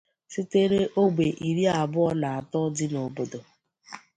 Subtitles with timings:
[0.33, 3.39] sitere ógbè iri abụọ na atọ dị n'obodo